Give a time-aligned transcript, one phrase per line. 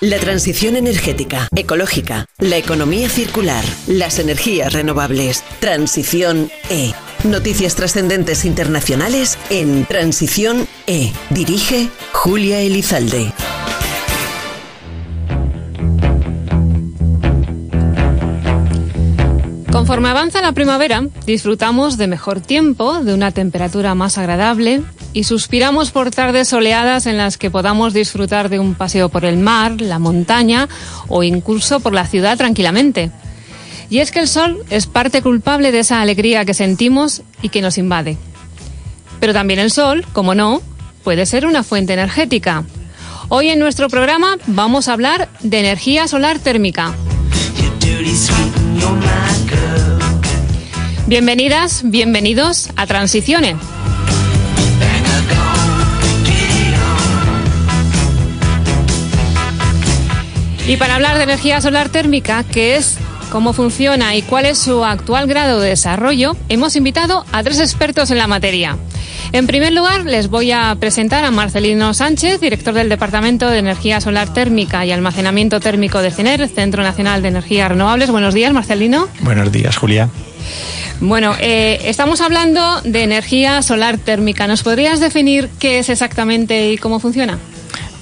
[0.00, 5.42] La transición energética, ecológica, la economía circular, las energías renovables.
[5.58, 6.92] Transición E.
[7.24, 11.12] Noticias trascendentes internacionales en Transición E.
[11.30, 13.32] Dirige Julia Elizalde.
[19.72, 25.90] Conforme avanza la primavera, disfrutamos de mejor tiempo, de una temperatura más agradable y suspiramos
[25.90, 29.98] por tardes soleadas en las que podamos disfrutar de un paseo por el mar, la
[29.98, 30.68] montaña
[31.08, 33.10] o incluso por la ciudad tranquilamente.
[33.90, 37.62] Y es que el sol es parte culpable de esa alegría que sentimos y que
[37.62, 38.18] nos invade.
[39.18, 40.60] Pero también el sol, como no,
[41.02, 42.64] puede ser una fuente energética.
[43.30, 46.94] Hoy en nuestro programa vamos a hablar de energía solar térmica.
[51.06, 53.56] Bienvenidas, bienvenidos a Transiciones.
[60.68, 62.98] Y para hablar de energía solar térmica, qué es,
[63.30, 68.10] cómo funciona y cuál es su actual grado de desarrollo, hemos invitado a tres expertos
[68.10, 68.76] en la materia.
[69.32, 74.02] En primer lugar, les voy a presentar a Marcelino Sánchez, director del Departamento de Energía
[74.02, 78.10] Solar Térmica y Almacenamiento Térmico de CENER, Centro Nacional de Energías Renovables.
[78.10, 79.08] Buenos días, Marcelino.
[79.20, 80.10] Buenos días, Julia.
[81.00, 84.48] Bueno, eh, estamos hablando de energía solar térmica.
[84.48, 87.38] ¿Nos podrías definir qué es exactamente y cómo funciona?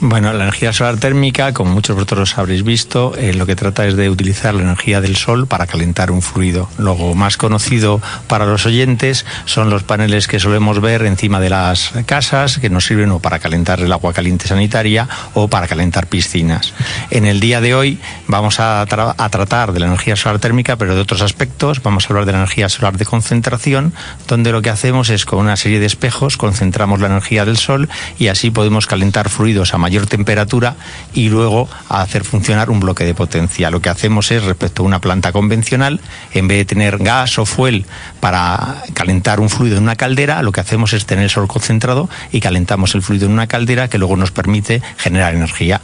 [0.01, 3.87] Bueno, la energía solar térmica, como muchos de vosotros habréis visto, eh, lo que trata
[3.87, 6.69] es de utilizar la energía del sol para calentar un fluido.
[6.77, 11.93] Lo más conocido para los oyentes son los paneles que solemos ver encima de las
[12.05, 16.75] casas, que nos sirven o para calentar el agua caliente sanitaria o para calentar piscinas.
[17.11, 20.95] En el día de hoy vamos a, a tratar de la energía solar térmica, pero
[20.95, 21.83] de otros aspectos.
[21.83, 23.95] Vamos a hablar de la energía solar de concentración,
[24.29, 27.89] donde lo que hacemos es con una serie de espejos concentramos la energía del sol
[28.19, 30.75] y así podemos calentar fluidos a mayor temperatura
[31.15, 33.71] y luego a hacer funcionar un bloque de potencia.
[33.71, 36.01] Lo que hacemos es, respecto a una planta convencional,
[36.35, 37.87] en vez de tener gas o fuel
[38.19, 42.11] para calentar un fluido en una caldera, lo que hacemos es tener el sol concentrado
[42.33, 45.81] y calentamos el fluido en una caldera que luego nos permite generar energía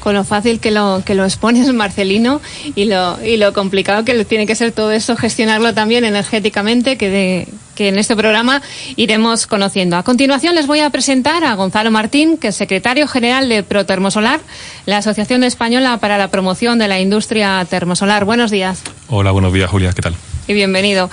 [0.00, 2.42] con lo fácil que lo, que lo expones, Marcelino,
[2.74, 7.08] y lo, y lo complicado que tiene que ser todo eso, gestionarlo también energéticamente, que,
[7.08, 8.62] de, que en este programa
[8.96, 9.96] iremos conociendo.
[9.96, 14.40] A continuación les voy a presentar a Gonzalo Martín, que es secretario general de Protermosolar,
[14.86, 18.24] la Asociación Española para la Promoción de la Industria Termosolar.
[18.24, 18.82] Buenos días.
[19.08, 19.92] Hola, buenos días, Julia.
[19.92, 20.14] ¿Qué tal?
[20.46, 21.10] y bienvenido.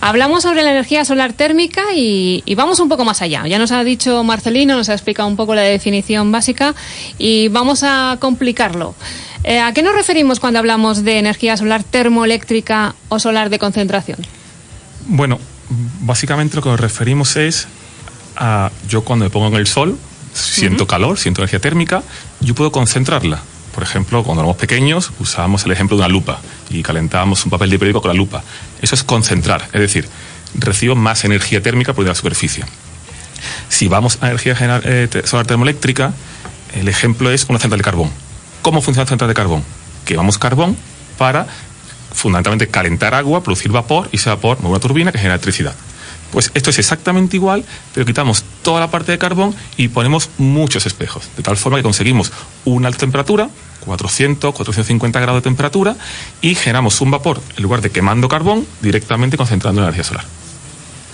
[0.00, 3.46] Hablamos sobre la energía solar térmica y, vamos un poco más allá.
[3.46, 6.74] Ya nos ha dicho Marcelino, nos ha explicado un poco la definición básica
[7.18, 8.94] y vamos a complicarlo.
[9.42, 14.18] Eh, ¿A qué nos referimos cuando hablamos de energía solar termoeléctrica o solar de concentración?
[15.06, 15.38] Bueno,
[16.00, 17.68] básicamente lo que nos referimos es
[18.36, 19.98] a yo cuando me pongo en el sol,
[20.32, 22.02] siento calor, siento energía térmica,
[22.40, 23.42] yo puedo concentrarla
[23.74, 27.70] por ejemplo, cuando éramos pequeños usábamos el ejemplo de una lupa y calentábamos un papel
[27.70, 28.44] de periódico con la lupa.
[28.80, 30.08] Eso es concentrar, es decir,
[30.54, 32.64] recibo más energía térmica por la superficie.
[33.68, 36.14] Si vamos a energía eh, solar termoeléctrica,
[36.74, 38.10] el ejemplo es una central de carbón.
[38.62, 39.64] ¿Cómo funciona la central de carbón?
[40.04, 40.76] Quemamos carbón
[41.18, 41.48] para
[42.14, 45.74] fundamentalmente calentar agua, producir vapor y ese vapor mueve una turbina que genera electricidad.
[46.32, 50.84] Pues esto es exactamente igual, pero quitamos toda la parte de carbón y ponemos muchos
[50.86, 52.32] espejos, de tal forma que conseguimos
[52.64, 53.48] una alta temperatura,
[53.84, 55.94] 400, 450 grados de temperatura,
[56.40, 60.24] y generamos un vapor, en lugar de quemando carbón, directamente concentrando energía solar.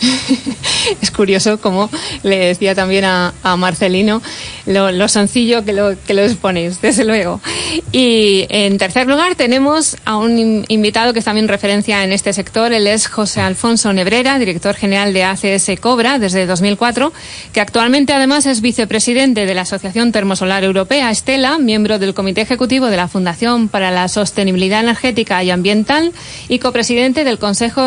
[1.02, 1.90] es curioso, como
[2.22, 4.22] le decía también a, Marcelino,
[4.66, 7.40] lo, sencillo que lo, que lo exponéis, desde luego.
[7.92, 12.72] Y en tercer lugar tenemos a un invitado que es también referencia en este sector.
[12.72, 17.12] Él es José Alfonso Nebrera, director general de ACS Cobra desde 2004,
[17.52, 22.86] que actualmente además es vicepresidente de la Asociación Termosolar Europea, Estela, miembro del Comité Ejecutivo
[22.86, 26.12] de la Fundación para la Sostenibilidad Energética y Ambiental
[26.48, 27.82] y copresidente del Consejo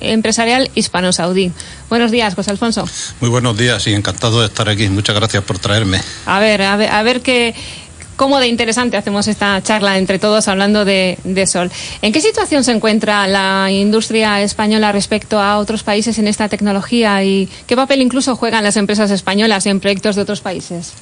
[0.00, 1.52] Empresarial Hispano-Saudí.
[1.88, 2.86] Buenos días, José Alfonso.
[3.20, 4.88] Muy buenos días y encantado de estar aquí.
[4.88, 6.00] Muchas gracias por traerme.
[6.26, 7.54] A ver, a ver, a ver qué
[8.18, 11.70] cómo de interesante hacemos esta charla entre todos hablando de, de, sol.
[12.02, 17.22] ¿En qué situación se encuentra la industria española respecto a otros países en esta tecnología
[17.22, 20.92] y qué papel incluso juegan las empresas españolas en proyectos de otros países?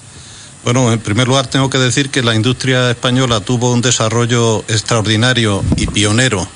[0.63, 5.65] Bueno, en primer lugar tengo que decir que la industria española tuvo un desarrollo extraordinario
[5.77, 6.47] y pionero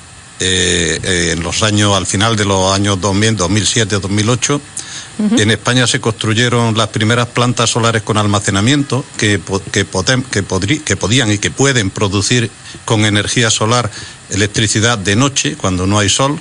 [0.43, 4.61] eh, eh, en los años, al final de los años 2000, 2007, 2008.
[5.37, 9.39] En España se construyeron las primeras plantas solares con almacenamiento que,
[9.71, 10.43] que, que,
[10.95, 12.49] podían y que pueden producir
[12.85, 13.91] con energía solar
[14.31, 16.39] electricidad de noche cuando no hay sol,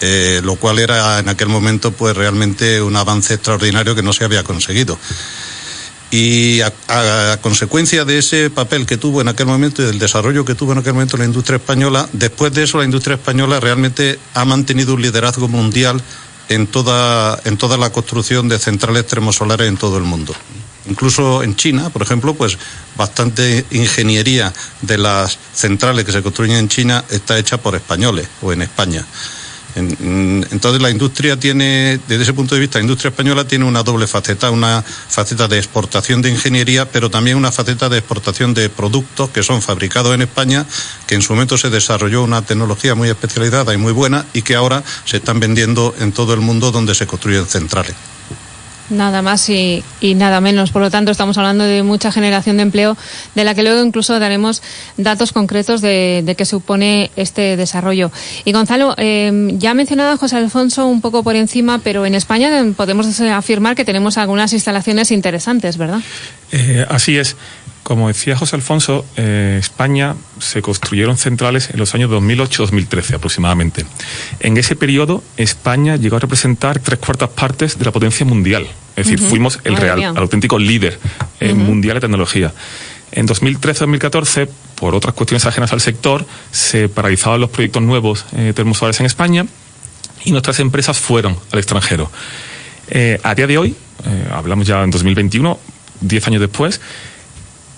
[0.00, 4.24] eh, lo cual era en aquel momento pues realmente un avance extraordinario que no se
[4.24, 4.98] había conseguido.
[6.10, 10.54] Y a, consecuencia de ese papel que tuvo en aquel momento y del desarrollo que
[10.54, 14.44] tuvo en aquel momento la industria española, después de eso la industria española realmente ha
[14.44, 16.02] mantenido un liderazgo mundial
[16.48, 20.34] en toda, en toda la construcción de centrales termosolares en todo el mundo.
[20.88, 22.56] Incluso en China, por ejemplo, pues
[22.96, 28.52] bastante ingeniería de las centrales que se construyen en China está hecha por españoles o
[28.52, 29.04] en España.
[29.78, 34.06] Entonces la industria tiene, desde ese punto de vista, la industria española tiene una doble
[34.06, 39.30] faceta, una faceta de exportación de ingeniería, pero también una faceta de exportación de productos
[39.30, 40.66] que son fabricados en España,
[41.06, 44.54] que en su momento se desarrolló una tecnología muy especializada y muy buena y que
[44.54, 47.94] ahora se están vendiendo en todo el mundo donde se construyen centrales.
[48.90, 50.70] Nada más y, nada menos.
[50.70, 52.96] Por lo tanto, estamos hablando de mucha generación de empleo,
[53.34, 54.62] de la que luego incluso daremos
[54.96, 58.10] datos concretos de, de qué supone este desarrollo.
[58.44, 63.20] Y Gonzalo, eh, ya mencionaba José Alfonso un poco por encima, pero en España podemos
[63.20, 66.00] afirmar que tenemos algunas instalaciones interesantes, ¿verdad?
[66.52, 67.36] Eh, así es.
[67.88, 73.86] Como decía José Alfonso, eh, España se construyeron centrales en los años 2008-2013 aproximadamente.
[74.40, 78.66] En ese periodo, España llegó a representar tres cuartas partes de la potencia mundial.
[78.94, 81.00] Es decir, fuimos el real, el auténtico líder
[81.40, 82.52] eh, mundial de tecnología.
[83.10, 89.00] En 2013-2014, por otras cuestiones ajenas al sector, se paralizaban los proyectos nuevos eh, termosolares
[89.00, 89.46] en España
[90.26, 92.12] y nuestras empresas fueron al extranjero.
[93.22, 93.74] a día de hoy,
[94.30, 95.58] hablamos ya en 2021,
[96.02, 96.82] diez años después,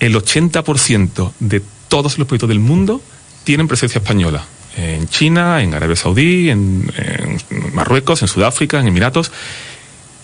[0.01, 3.01] el 80% de todos los proyectos del mundo
[3.43, 4.43] tienen presencia española.
[4.75, 6.91] En China, en Arabia Saudí, en,
[7.73, 9.31] Marruecos, en Sudáfrica, en Emiratos.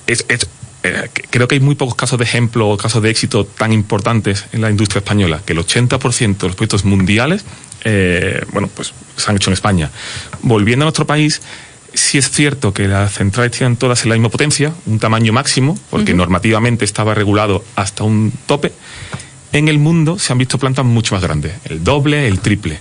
[0.08, 3.72] Es, eh, creo que hay muy pocos casos de ejemplo o casos de éxito tan
[3.72, 7.46] importantes en la industria española, que el 80% de los proyectos mundiales,
[7.84, 9.92] eh, bueno, pues se han hecho en España.
[10.42, 11.42] Volviendo a nuestro país,
[11.94, 15.78] sí es cierto que las centrales tienen todas en la misma potencia, un tamaño máximo,
[15.92, 18.72] porque normativamente estaba regulado hasta un tope
[19.54, 22.80] en el mundo se han visto plantas mucho más grandes, el doble, el triple.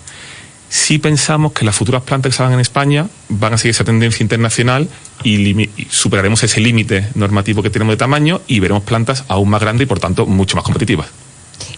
[0.68, 3.84] Si pensamos que las futuras plantas que se hagan en España van a seguir esa
[3.84, 4.88] tendencia internacional
[5.22, 9.84] y, superaremos ese límite normativo que tenemos de tamaño y veremos plantas aún más grandes
[9.84, 11.08] y por tanto mucho más competitivas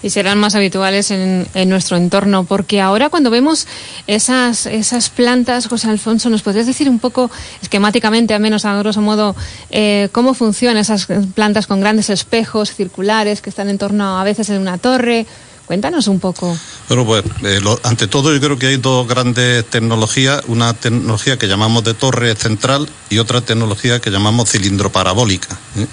[0.02, 2.44] y serán más habituales en, nuestro entorno.
[2.44, 3.66] Porque ahora cuando vemos
[4.06, 7.30] esas, esas plantas, José Alfonso, ¿nos podrías decir un poco
[7.62, 9.34] esquemáticamente, al menos a grosso modo,
[9.70, 14.50] eh, cómo funcionan esas plantas con grandes espejos circulares que están en torno a veces
[14.50, 15.26] en una torre?
[15.68, 16.56] Cuéntanos un poco.
[16.88, 21.46] Bueno, pues eh, ante todo yo creo que hay dos grandes tecnologías, una tecnología que
[21.46, 25.58] llamamos de torre central y otra tecnología que llamamos cilindro parabólica.
[25.76, 25.86] ¿eh?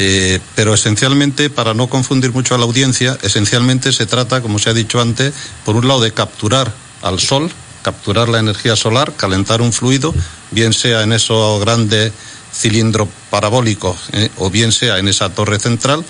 [0.00, 4.70] Eh, pero esencialmente, para no confundir mucho a la audiencia, esencialmente se trata, como se
[4.70, 5.34] ha dicho antes,
[5.64, 6.72] por un lado de capturar
[7.02, 7.50] al sol,
[7.82, 10.14] capturar la energía solar, calentar un fluido,
[10.52, 12.12] bien sea en esos grandes
[12.52, 16.04] cilindros parabólicos eh, o bien sea en esa torre central,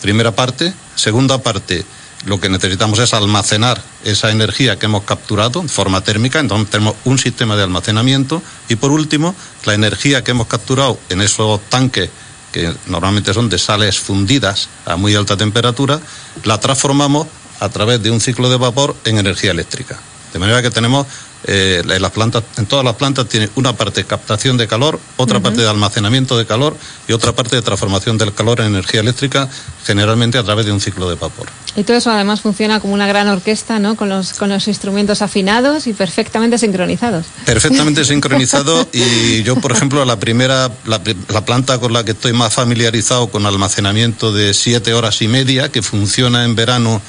[0.00, 0.72] primera parte.
[0.94, 1.84] Segunda parte,
[2.24, 6.94] lo que necesitamos es almacenar esa energía que hemos capturado en forma térmica, entonces tenemos
[7.04, 8.42] un sistema de almacenamiento.
[8.68, 9.34] Y por último,
[9.64, 12.10] la energía que hemos capturado en esos tanques
[12.56, 16.00] que normalmente son de sales fundidas a muy alta temperatura,
[16.44, 17.26] la transformamos
[17.60, 19.98] a través de un ciclo de vapor en energía eléctrica.
[20.32, 21.06] De manera que tenemos
[21.48, 24.98] eh, en las plantas, en todas las plantas tiene una parte de captación de calor,
[25.16, 26.76] otra parte de almacenamiento de calor
[27.06, 29.48] y otra parte de transformación del calor en energía eléctrica,
[29.84, 31.46] generalmente a través de un ciclo de vapor.
[31.76, 33.96] Y todo eso además funciona como una gran orquesta, ¿no?
[33.96, 37.26] Con los, con los instrumentos afinados y perfectamente sincronizados.
[37.44, 42.32] Perfectamente sincronizado y yo, por ejemplo, la primera, la, la planta con la que estoy
[42.32, 47.00] más familiarizado con almacenamiento de siete horas y media, que funciona en verano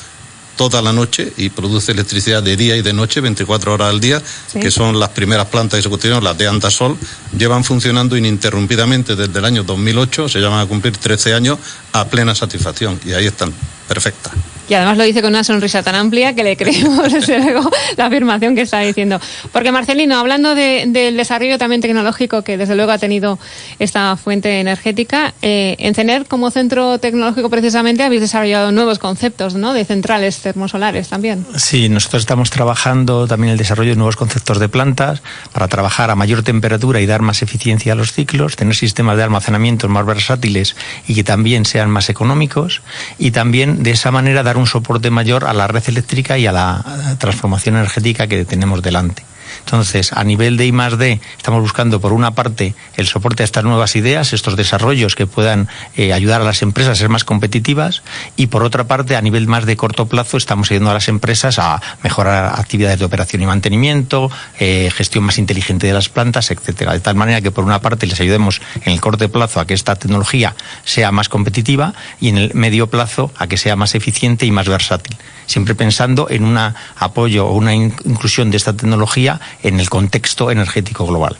[0.57, 4.21] toda la noche y produce electricidad de día y de noche, 24 horas al día,
[4.59, 6.97] que son las primeras plantas construyeron, las de Antasol,
[7.37, 11.59] llevan funcionando ininterrumpidamente desde el año 2008, se llaman a cumplir 13 años,
[11.93, 13.53] a plena satisfacción y ahí están,
[13.87, 14.33] perfectas.
[14.69, 18.07] Y además lo dice con una sonrisa tan amplia que le creemos, desde luego, la
[18.07, 19.19] afirmación que está diciendo.
[19.51, 23.39] Porque, Marcelino, hablando del desarrollo también tecnológico que desde luego ha tenido
[23.79, 29.73] esta fuente energética, eh, en CENER como centro tecnológico precisamente habéis desarrollado nuevos conceptos ¿no?
[29.73, 31.45] de centrales termosolares también.
[31.55, 35.21] Sí, nosotros estamos trabajando también el desarrollo de nuevos conceptos de plantas
[35.53, 39.23] para trabajar a mayor temperatura y dar más eficiencia a los ciclos, tener sistemas de
[39.23, 40.75] almacenamiento más versátiles
[41.07, 42.81] y que también sean más económicos
[43.17, 46.51] y también de esa manera dar un soporte mayor a la red eléctrica y a
[46.51, 46.83] la
[47.17, 49.23] transformación energética que tenemos delante.
[49.67, 53.45] Entonces, a nivel de I más D, estamos buscando, por una parte, el soporte a
[53.45, 57.25] estas nuevas ideas, estos desarrollos que puedan eh, ayudar a las empresas a ser más
[57.25, 58.01] competitivas,
[58.37, 61.59] y por otra parte, a nivel más de corto plazo, estamos ayudando a las empresas
[61.59, 66.93] a mejorar actividades de operación y mantenimiento, eh, gestión más inteligente de las plantas, etcétera.
[66.93, 69.73] De tal manera que, por una parte, les ayudemos en el corto plazo a que
[69.73, 70.55] esta tecnología
[70.85, 74.69] sea más competitiva y en el medio plazo a que sea más eficiente y más
[74.69, 75.17] versátil.
[75.45, 81.05] Siempre pensando en un apoyo o una inclusión de esta tecnología en el contexto energético
[81.05, 81.37] global.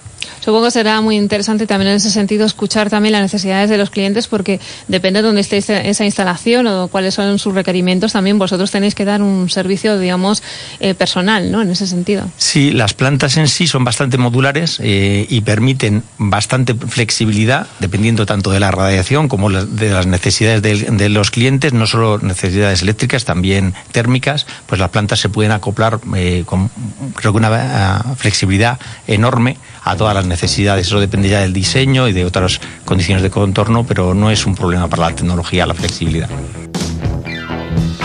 [0.48, 3.90] Supongo que será muy interesante también en ese sentido escuchar también las necesidades de los
[3.90, 8.72] clientes porque depende de dónde esté esa instalación o cuáles son sus requerimientos, también vosotros
[8.72, 10.42] tenéis que dar un servicio, digamos,
[10.80, 11.62] eh, personal, ¿no?
[11.62, 12.32] En ese sentido.
[12.38, 18.50] Sí, las plantas en sí son bastante modulares eh, y permiten bastante flexibilidad dependiendo tanto
[18.50, 23.74] de la radiación como de las necesidades de, los clientes, no solo necesidades eléctricas, también
[23.92, 26.72] térmicas, pues las plantas se pueden acoplar eh, con
[27.16, 30.88] creo que una flexibilidad enorme a todas las necesidades.
[30.88, 34.56] Eso depende ya del diseño y de otras condiciones de contorno, pero no es un
[34.56, 36.30] problema para la tecnología, la flexibilidad.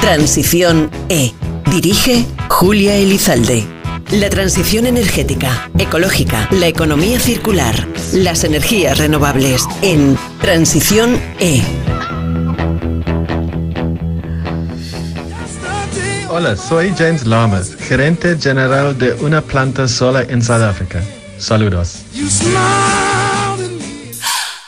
[0.01, 1.33] Transición E.
[1.71, 3.67] Dirige Julia Elizalde.
[4.13, 11.63] La transición energética, ecológica, la economía circular, las energías renovables en Transición E.
[16.29, 21.03] Hola, soy James Lamas, gerente general de una planta sola en Sudáfrica.
[21.43, 22.03] Saludos.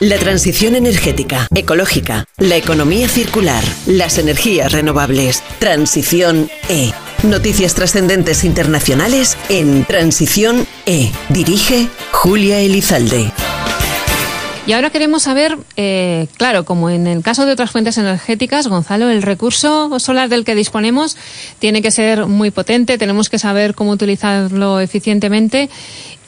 [0.01, 5.41] La transición energética, ecológica, la economía circular, las energías renovables.
[5.59, 6.91] Transición E.
[7.23, 11.13] Noticias trascendentes internacionales en Transición E.
[11.29, 13.31] Dirige Julia Elizalde.
[14.67, 19.11] Y ahora queremos saber, eh, claro, como en el caso de otras fuentes energéticas, Gonzalo,
[19.11, 21.17] el recurso solar del que disponemos
[21.59, 25.69] tiene que ser muy potente, tenemos que saber cómo utilizarlo eficientemente.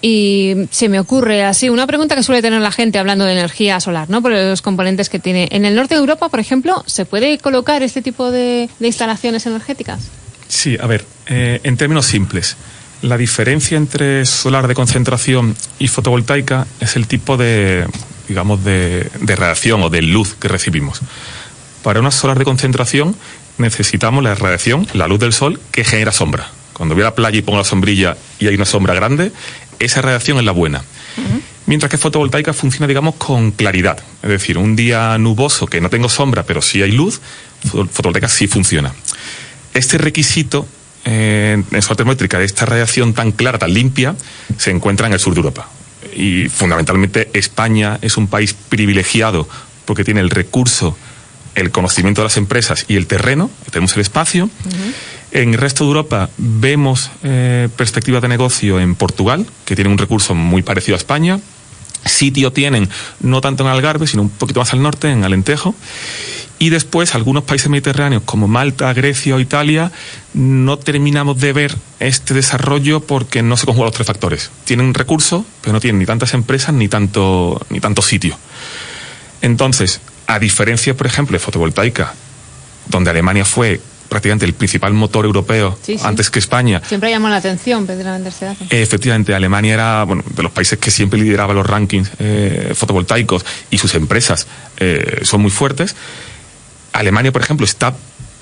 [0.03, 3.79] Y se me ocurre así una pregunta que suele tener la gente hablando de energía
[3.79, 4.21] solar, ¿no?
[4.21, 5.47] Por los componentes que tiene.
[5.49, 10.11] En el norte de Europa, por ejemplo, ¿se puede colocar este tipo de, instalaciones energéticas?
[10.47, 12.55] Sí, a ver, eh, en términos simples.
[13.01, 17.87] La diferencia entre solar de concentración y fotovoltaica es el tipo de,
[18.27, 21.01] digamos, de, de radiación o de luz que recibimos.
[21.83, 23.15] Para una solar de concentración
[23.57, 26.49] necesitamos la radiación, la luz del sol, que genera sombra.
[26.73, 29.31] Cuando voy a la playa y pongo la sombrilla y hay una sombra grande,
[29.79, 30.83] esa radiación es la buena.
[31.65, 33.99] Mientras que fotovoltaica funciona, digamos, con claridad.
[34.21, 37.19] Es decir, un día nuboso que no tengo sombra, pero sí hay luz,
[37.63, 38.93] fotovoltaica sí funciona.
[39.73, 40.67] Este requisito
[41.03, 44.15] eh, en su termométrica de esta radiación tan clara, tan limpia,
[44.57, 45.69] se encuentra en el sur de Europa
[46.17, 49.47] y fundamentalmente España es un país privilegiado
[49.85, 50.97] porque tiene el recurso,
[51.55, 54.49] el conocimiento de las empresas y el terreno, tenemos el espacio.
[55.31, 59.97] En el resto de Europa vemos eh, perspectivas de negocio en Portugal, que tiene un
[59.97, 61.39] recurso muy parecido a España.
[62.07, 65.75] Sitio tienen, no tanto en Algarve, sino un poquito más al norte, en Alentejo.
[66.59, 69.91] Y después algunos países mediterráneos como Malta, Grecia o Italia
[70.33, 74.49] no terminamos de ver este desarrollo porque no se conjugan los tres factores.
[74.65, 78.37] Tienen recursos, pero no tienen ni tantas empresas ni tanto, ni tanto sitio.
[79.41, 82.13] Entonces, a diferencia, por ejemplo, de fotovoltaica,
[82.87, 86.81] donde Alemania fue prácticamente el principal motor europeo antes que España.
[86.85, 88.65] Siempre llamó la atención, dato.
[88.69, 93.77] Efectivamente, Alemania era bueno, de los países que siempre lideraba los rankings eh, fotovoltaicos y
[93.77, 94.47] sus empresas
[94.77, 95.95] eh, son muy fuertes.
[96.93, 97.93] Alemania, por ejemplo, está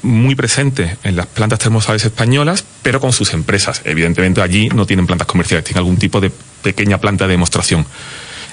[0.01, 3.81] muy presente en las plantas termosolares españolas, pero con sus empresas.
[3.85, 6.31] Evidentemente allí no tienen plantas comerciales, tienen algún tipo de
[6.61, 7.85] pequeña planta de demostración.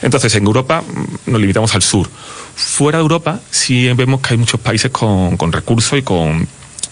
[0.03, 2.09] Entonces, en Europa mm, nos limitamos al sur.
[2.55, 6.47] Fuera de Europa sí vemos que hay muchos países con, recursos y con,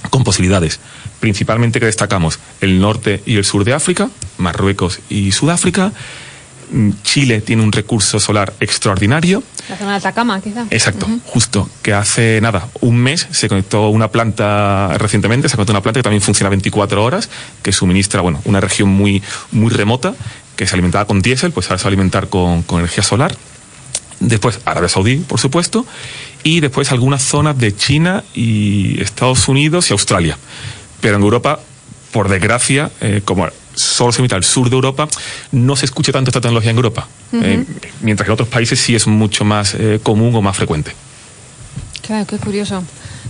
[0.09, 0.81] con posibilidades.
[1.21, 5.93] Principalmente que destacamos el norte y el sur de África, Marruecos y Sudáfrica,
[7.03, 9.43] Chile tiene un recurso solar extraordinario.
[9.69, 10.67] La zona de Atacama, quizá.
[10.71, 11.69] Exacto, justo.
[11.83, 16.05] Que hace nada, un mes se conectó una planta, recientemente se conectó una planta que
[16.05, 17.29] también funciona 24 horas,
[17.63, 20.15] que suministra, bueno, una región muy, muy remota,
[20.57, 23.37] que se alimentaba con diésel, pues ahora se va a alimentar con, con energía solar.
[24.21, 25.87] Después Arabia Saudí, por supuesto.
[26.43, 30.39] Y después algunas zonas de China y Estados Unidos y Australia.
[31.01, 31.61] Pero en Europa
[32.13, 35.09] por desgracia, eh, como solo se emite al sur de Europa,
[35.53, 37.65] no se escucha tanto esta tecnología en Europa, eh,
[38.03, 40.93] mientras que en otros países sí es mucho más eh, común o más frecuente.
[42.03, 42.83] Claro, qué curioso.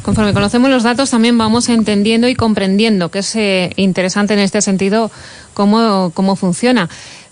[0.02, 3.37] Conforme conocemos los datos, también vamos entendiendo y comprendiendo, que es
[3.76, 5.11] interesante en este sentido,
[5.52, 6.88] cómo, cómo funciona.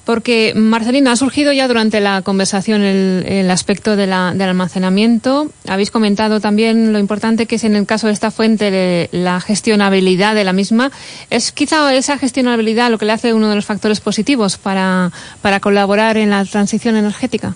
[0.08, 5.52] Porque, Marcelino, ha surgido ya durante la conversación el, aspecto de la, del almacenamiento.
[5.66, 10.34] Habéis comentado también lo importante que es en el caso de esta fuente la gestionabilidad
[10.34, 10.90] de la misma.
[11.28, 15.12] ¿Es quizá esa gestionabilidad lo que le hace uno de los factores positivos para,
[15.42, 17.54] para colaborar en la transición energética?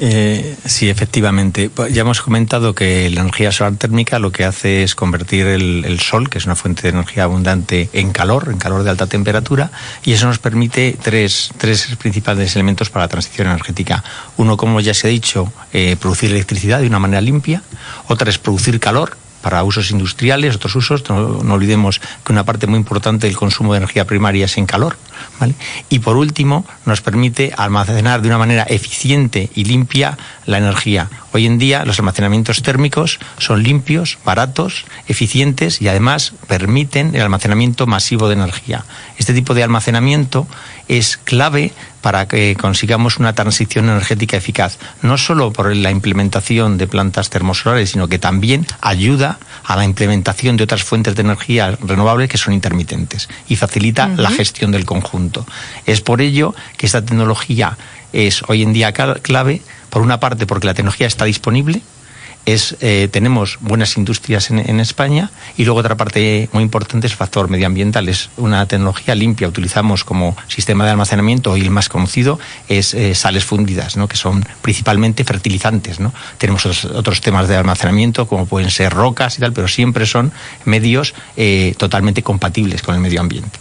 [0.00, 1.70] Eh, sí, efectivamente.
[1.70, 6.00] Pues ya hemos comentado que la energía solar térmica lo que hace es convertir el,
[6.00, 9.70] sol, que es una fuente de energía abundante, en calor, en calor de alta temperatura,
[10.02, 14.02] y eso nos permite tres, tres principales elementos para la transición energética.
[14.36, 17.62] Uno, como ya se ha dicho, eh, producir electricidad de una manera limpia.
[18.08, 21.08] Otra es producir calor, para usos industriales, otros usos.
[21.10, 24.96] No, olvidemos que una parte muy importante del consumo de energía primaria es en calor.
[25.88, 31.10] Y por último, nos permite almacenar de una manera eficiente y limpia la energía.
[31.32, 37.86] Hoy en día los almacenamientos térmicos son limpios, baratos, eficientes y además permiten el almacenamiento
[37.86, 38.84] masivo de energía.
[39.18, 40.46] Este tipo de almacenamiento
[40.88, 46.86] es clave para que consigamos una transición energética eficaz, no solo por la implementación de
[46.86, 52.28] plantas termosolares, sino que también ayuda a la implementación de otras fuentes de energía renovables
[52.28, 55.46] que son intermitentes y facilita la gestión del conjunto.
[55.86, 57.78] Es por ello que esta tecnología
[58.12, 61.82] es hoy en día clave, por una parte porque la tecnología está disponible,
[62.46, 67.48] es eh, tenemos buenas industrias en, España y luego otra parte muy importante es factor
[67.48, 68.08] medioambiental.
[68.08, 69.46] Es una tecnología limpia.
[69.48, 74.08] Utilizamos como sistema de almacenamiento y el más conocido es eh, sales fundidas, ¿no?
[74.08, 76.00] que son principalmente fertilizantes.
[76.00, 76.12] ¿no?
[76.38, 80.32] Tenemos otros, temas de almacenamiento como pueden ser rocas y tal, pero siempre son
[80.64, 83.58] medios eh, totalmente compatibles con el medio ambiente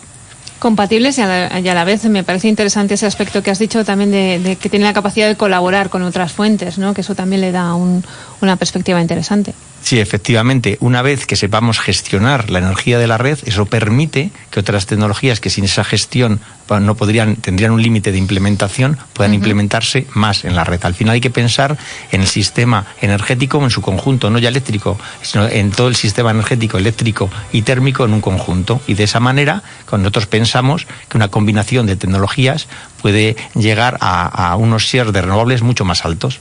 [0.61, 4.57] compatibles y a, la, vez me parece interesante ese aspecto que has dicho también de,
[4.61, 6.93] que tiene la capacidad de colaborar con otras fuentes, ¿no?
[6.93, 9.55] que eso también le da una perspectiva interesante.
[9.83, 14.59] Sí, efectivamente, una vez que sepamos gestionar la energía de la red, eso permite que
[14.59, 16.39] otras tecnologías que sin esa gestión
[16.79, 20.79] no podrían, tendrían un límite de implementación, puedan implementarse más en la red.
[20.83, 21.77] Al final hay que pensar
[22.11, 26.31] en el sistema energético en su conjunto, no ya eléctrico, sino en todo el sistema
[26.31, 28.81] energético, eléctrico y térmico en un conjunto.
[28.87, 32.67] Y de esa manera, nosotros pensamos que una combinación de tecnologías
[33.01, 36.39] puede llegar a, a unos shares de renovables mucho más altos.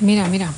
[0.00, 0.50] Mira, mira.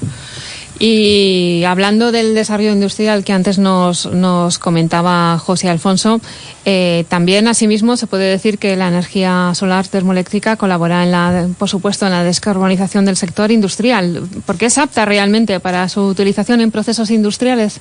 [0.78, 6.20] Y hablando del desarrollo industrial que antes nos, nos comentaba José Alfonso,
[6.64, 11.68] eh, también asimismo se puede decir que la energía solar termoeléctrica colabora, en la, por
[11.68, 16.70] supuesto, en la descarbonización del sector industrial, porque es apta realmente para su utilización en
[16.70, 17.80] procesos industriales.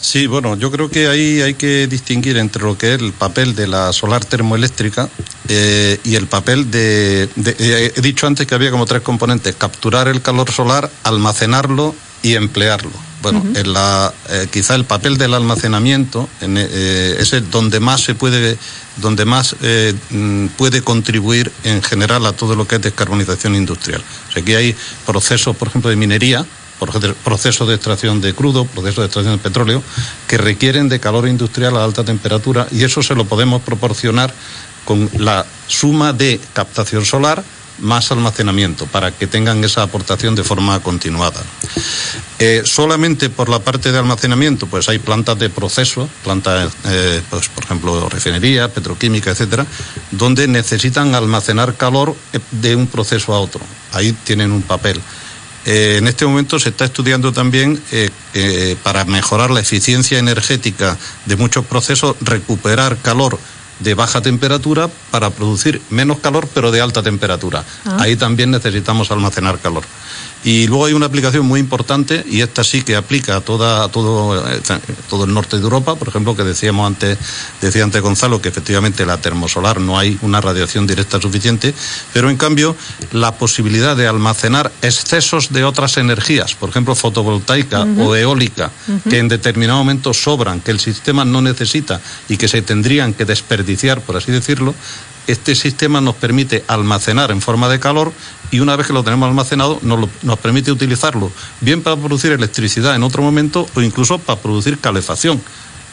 [0.00, 3.56] Sí, bueno, yo creo que ahí hay que distinguir entre lo que es el papel
[3.56, 5.08] de la solar termoeléctrica
[5.48, 10.06] eh, y el papel de, eh, He dicho antes que había como tres componentes, capturar
[10.06, 13.08] el calor solar, almacenarlo y emplearlo.
[13.22, 18.14] Bueno, en la, eh, quizá el papel del almacenamiento eh, es el donde más se
[18.14, 18.56] puede,
[18.96, 24.04] donde más eh, mm, puede contribuir en general a todo lo que es descarbonización industrial.
[24.28, 26.46] O sea, aquí hay procesos, por ejemplo, de minería,
[27.24, 29.82] procesos de extracción de crudo, procesos de extracción de petróleo,
[30.28, 34.32] que requieren de calor industrial a alta temperatura y eso se lo podemos proporcionar
[34.84, 37.42] con la suma de captación solar,
[37.80, 41.42] más almacenamiento para que tengan esa aportación de forma continuada.
[42.38, 47.48] Eh, solamente por la parte de almacenamiento, pues hay plantas de proceso, plantas, eh, pues,
[47.48, 49.66] por ejemplo, refinería, petroquímica, etcétera,
[50.10, 53.60] donde necesitan almacenar calor eh, de un proceso a otro.
[53.92, 55.00] Ahí tienen un papel.
[55.64, 57.82] en este momento se está estudiando también
[58.82, 63.38] para mejorar la eficiencia energética de muchos procesos, recuperar calor
[63.80, 67.64] de baja temperatura para producir menos calor pero de alta temperatura.
[67.84, 67.98] Ah.
[68.00, 69.84] Ahí también necesitamos almacenar calor.
[70.44, 74.48] Y luego hay una aplicación muy importante, y esta sí que aplica a, toda, todo,
[74.48, 74.60] eh,
[75.10, 77.18] todo el norte de Europa, por ejemplo, que decíamos antes,
[77.60, 81.74] decía antes Gonzalo, que efectivamente la termosolar no hay una radiación directa suficiente,
[82.12, 82.76] pero en cambio
[83.12, 88.70] la posibilidad de almacenar excesos de otras energías, por ejemplo, fotovoltaica o eólica,
[89.08, 93.24] que en determinado momento sobran, que el sistema no necesita y que se tendrían que
[93.24, 94.74] desperdiciar, por así decirlo,
[95.28, 98.12] este sistema nos permite almacenar en forma de calor
[98.50, 102.96] y una vez que lo tenemos almacenado nos, nos permite utilizarlo bien para producir electricidad
[102.96, 105.40] en otro momento o incluso para producir calefacción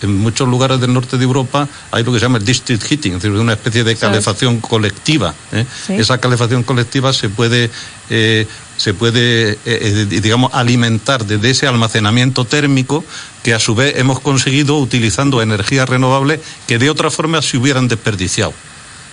[0.01, 3.13] en muchos lugares del norte de Europa hay lo que se llama el district heating,
[3.13, 5.33] es decir, una especie de calefacción colectiva.
[5.51, 5.65] ¿eh?
[5.89, 7.69] Esa calefacción colectiva se puede,
[8.09, 13.03] eh, se puede eh, digamos, alimentar desde ese almacenamiento térmico
[13.43, 17.87] que a su vez hemos conseguido utilizando energías renovables que de otra forma se hubieran
[17.87, 18.53] desperdiciado.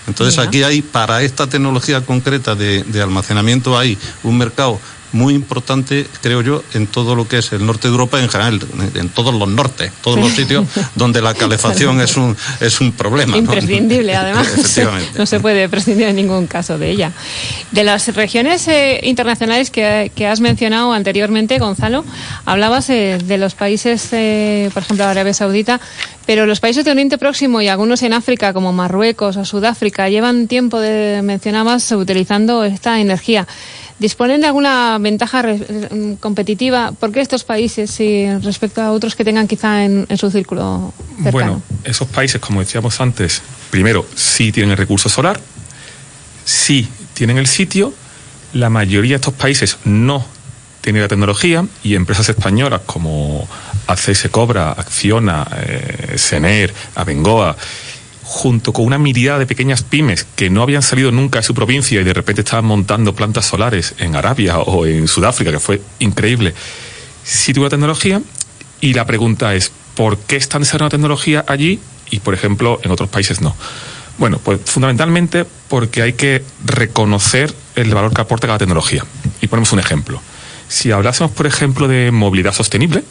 [0.07, 4.81] Entonces aquí hay, para esta tecnología concreta de, almacenamiento, hay un mercado
[5.12, 8.61] muy importante, creo yo, en todo lo que es el norte de Europa en general,
[8.94, 13.37] en todos los nortes, todos los sitios donde la calefacción es un, es un problema.
[13.37, 14.48] Imprescindible, además.
[15.16, 17.12] no se puede prescindir en ningún caso de ella.
[17.70, 22.05] De las regiones eh, internacionales que, has mencionado anteriormente, Gonzalo,
[22.44, 25.81] hablabas eh, de los países, eh, por ejemplo, Arabia Saudita,
[26.27, 30.46] pero los países de Oriente Próximo y algunos en África, como Marruecos o Sudáfrica, llevan
[30.46, 33.46] tiempo, de, mencionabas, utilizando esta energía.
[34.03, 35.45] ¿Disponen de alguna ventaja
[36.19, 36.91] competitiva?
[36.91, 37.97] ¿Por qué estos países
[38.43, 41.31] respecto a otros que tengan quizá en, su círculo cercano?
[41.31, 45.38] Bueno, esos países, como decíamos antes, primero, sí tienen el recurso solar,
[46.45, 47.95] sí tienen el sitio,
[48.55, 50.27] la mayoría de estos países no
[50.81, 53.49] tiene la tecnología y empresas españolas como
[53.87, 57.57] ACS Cobra, Acciona, eh, Sener, Abengoa,
[58.33, 62.01] junto con una mirada de pequeñas pymes que no habían salido nunca de su provincia
[62.01, 66.55] y de repente estaban montando plantas solares en Arabia o en Sudáfrica, que fue increíble,
[67.23, 68.23] sí tuvo la tecnología
[68.81, 71.79] y la pregunta es, ¿por qué están desarrollando tecnología allí
[72.11, 73.55] y, por ejemplo, en otros países no?
[74.16, 79.05] Bueno, pues fundamentalmente porque hay que reconocer el valor que aporta cada tecnología.
[79.42, 80.23] Y ponemos un ejemplo.
[80.68, 83.05] Si hablásemos, por ejemplo, de movilidad sostenible,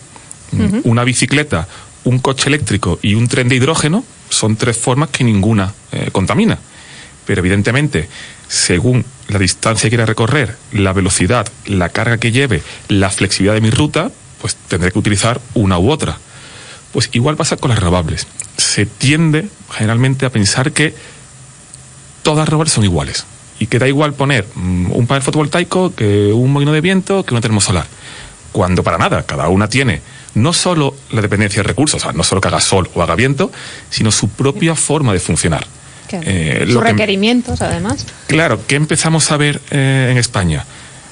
[0.84, 1.68] una bicicleta,
[2.06, 6.58] un coche eléctrico y un tren de hidrógeno son tres formas que ninguna eh, contamina.
[7.26, 8.10] Pero evidentemente,
[8.48, 13.62] según la distancia que quiera recorrer, la velocidad, la carga que lleve, la flexibilidad de
[13.62, 16.18] mi ruta, pues tendré que utilizar una u otra.
[16.92, 18.28] Pues igual pasa con las renovables.
[18.58, 20.96] Se tiende generalmente a pensar que
[22.24, 23.26] todas las renovables son iguales
[23.60, 27.34] y que da igual poner mm, un panel fotovoltaico que un molino de viento que
[27.34, 27.86] una termosolar.
[28.52, 30.02] Cuando para nada, cada una tiene
[30.36, 33.16] no solo la dependencia de recursos, o sea, no solo que haga sol o haga
[33.16, 33.52] viento,
[33.90, 35.66] sino su propia forma de funcionar.
[36.12, 38.06] Eh, Sus requerimientos, además.
[38.28, 40.66] Claro, ¿qué empezamos a ver eh, en España?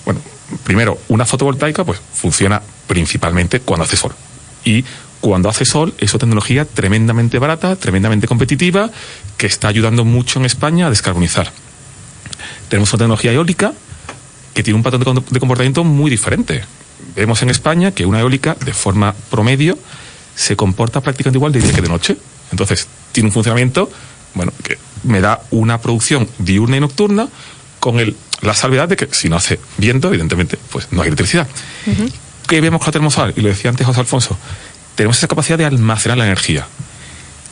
[0.03, 0.19] Bueno,
[0.63, 4.13] primero, una fotovoltaica pues funciona principalmente cuando hace sol.
[4.65, 4.83] Y
[5.21, 8.89] cuando hace sol es una tecnología tremendamente barata, tremendamente competitiva,
[9.37, 11.51] que está ayudando mucho en España a descarbonizar.
[12.67, 13.73] Tenemos una tecnología eólica
[14.53, 16.63] que tiene un patrón de comportamiento muy diferente.
[17.15, 19.77] Vemos en España que una eólica, de forma promedio,
[20.35, 22.17] se comporta prácticamente igual de día que de noche.
[22.51, 23.91] Entonces, tiene un funcionamiento,
[24.33, 27.27] bueno, que me da una producción diurna y nocturna
[27.79, 31.47] con el, la salvedad de que si no hace viento, evidentemente, pues no hay electricidad.
[32.47, 33.33] ¿Qué vemos con la termosolar?
[33.35, 34.37] Y lo decía antes José Alfonso,
[34.95, 36.67] tenemos esa capacidad de almacenar la energía.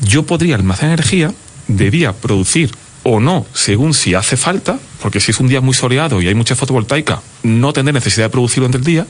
[0.02, 1.34] Yo podría almacenar energía,
[1.67, 2.72] debía producir
[3.04, 6.36] o no, según si hace falta, porque si es un día muy soleado y hay
[6.36, 9.08] mucha fotovoltaica, no tendré necesidad de producirlo durante el día,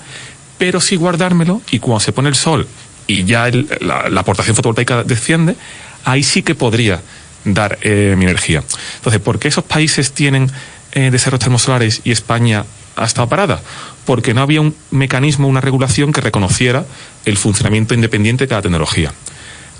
[0.57, 2.67] pero sí guardármelo y cuando se pone el sol
[3.07, 5.55] y ya la, aportación fotovoltaica desciende,
[6.03, 7.01] ahí sí que podría
[7.45, 8.63] dar eh, mi energía.
[8.97, 10.51] Entonces, ¿por qué esos países tienen
[10.91, 12.65] eh, desarrollos termosolares y España
[12.95, 13.61] ha estado parada?
[14.05, 16.85] Porque no había un mecanismo, una regulación que reconociera
[17.25, 19.13] el funcionamiento independiente de cada tecnología.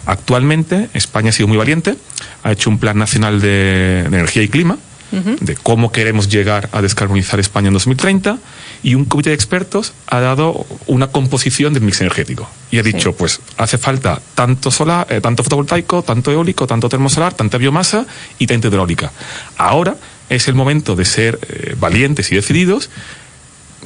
[0.06, 1.96] Actualmente España ha sido muy valiente,
[2.44, 4.78] ha hecho un plan nacional de, energía y clima,
[5.12, 8.38] de cómo queremos llegar a descarbonizar España en 2030
[8.84, 13.14] y un comité de expertos ha dado una composición del mix energético y ha dicho
[13.14, 18.06] pues hace falta tanto solar, eh, tanto fotovoltaico, tanto eólico, tanto termosolar, tanta biomasa
[18.38, 19.12] y tanta hidráulica.
[19.58, 19.96] Ahora
[20.30, 22.90] es el momento de ser eh, valientes y decididos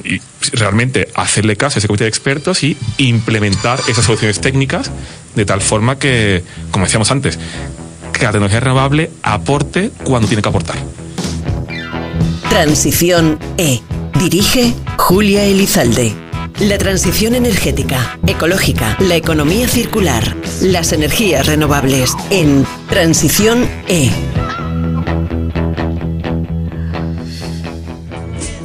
[0.04, 0.20] y
[0.52, 4.90] realmente hacerle caso a ese comité de expertos y implementar esas soluciones técnicas
[5.34, 7.38] de tal forma que, como decíamos antes,
[8.12, 10.76] que la tecnología renovable aporte cuando tiene que aportar.
[12.52, 13.80] Transición E.
[14.18, 16.12] Dirige Julia Elizalde.
[16.60, 24.10] La transición energética, ecológica, la economía circular, las energías renovables en Transición E.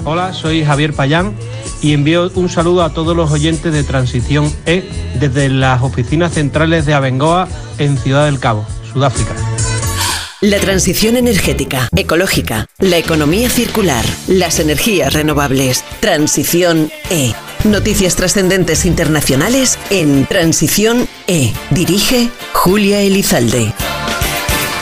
[0.04, 1.34] Hola, soy Javier Payán
[1.82, 4.84] y envío un saludo a todos los oyentes de Transición E
[5.18, 7.48] desde las oficinas centrales de Abengoa
[7.78, 9.57] en Ciudad del Cabo, Sudáfrica.
[10.42, 15.84] La transición energética, ecológica, la economía circular, las energías renovables.
[16.00, 17.34] Transición E.
[17.64, 21.54] Noticias trascendentes internacionales en Transición E.
[21.72, 23.74] Dirige Julia Elizalde.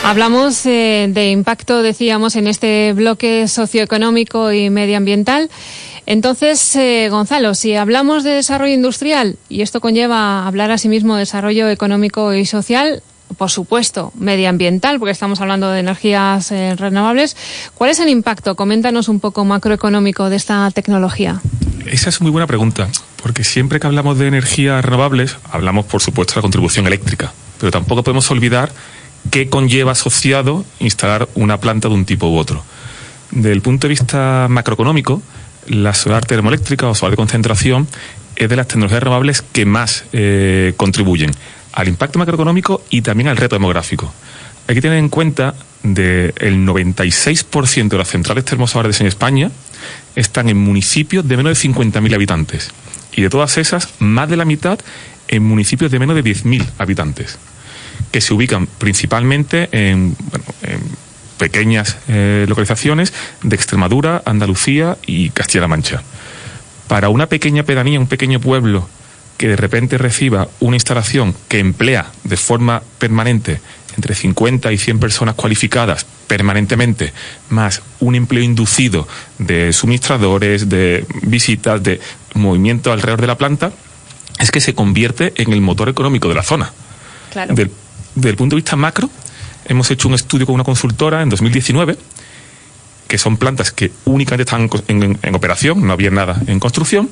[0.03, 5.49] Hablamos eh, de impacto, decíamos, en este bloque socioeconómico y medioambiental.
[6.05, 11.69] Entonces, eh, Gonzalo, si hablamos de desarrollo industrial, y esto conlleva hablar asimismo de desarrollo
[11.69, 13.01] económico y social,
[13.37, 17.35] por supuesto, medioambiental, porque estamos hablando de energías eh, renovables,
[17.73, 18.55] ¿cuál es el impacto?
[18.55, 21.41] Coméntanos un poco macroeconómico de esta tecnología.
[21.85, 22.87] Esa es muy buena pregunta,
[23.21, 27.71] porque siempre que hablamos de energías renovables, hablamos, por supuesto, de la contribución eléctrica, pero
[27.71, 28.71] tampoco podemos olvidar
[29.31, 32.63] qué conlleva asociado instalar una planta de un tipo u otro.
[33.31, 35.21] Desde el punto de vista macroeconómico,
[35.67, 37.87] la solar termoeléctrica o solar de concentración
[38.35, 41.31] es de las tecnologías renovables que más eh, contribuyen
[41.75, 44.11] al impacto macroeconómico y también al reto demográfico.
[44.67, 49.51] Hay que tener en cuenta del de 96% de las centrales termosolares en España
[50.15, 52.71] están en municipios de menos de 50.000 habitantes.
[53.13, 54.79] Y de todas esas, más de la mitad
[55.27, 57.37] en municipios de menos de 10.000 habitantes,
[58.11, 60.15] que se ubican principalmente en,
[61.37, 66.01] pequeñas eh, localizaciones de Extremadura, Andalucía y Castilla-La Mancha.
[66.87, 68.87] Para una pequeña pedanía, un pequeño pueblo
[69.37, 73.59] que de repente reciba una instalación que emplea de forma permanente
[73.95, 77.13] entre 50 y 100 personas cualificadas permanentemente,
[77.49, 82.01] más un empleo inducido de suministradores, de visitas, de
[82.33, 83.71] movimiento alrededor de la planta,
[84.39, 86.73] es que se convierte en el motor económico de la zona.
[87.31, 87.55] Claro.
[87.55, 87.71] Del,
[88.21, 89.09] el punto de vista macro,
[89.65, 91.97] hemos hecho un estudio con una consultora en 2019
[93.07, 97.09] que son plantas que únicamente están en, operación, no había nada en construcción,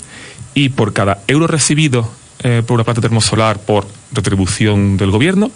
[0.53, 5.51] y por cada euro recibido eh, por una planta termosolar por retribución del gobierno,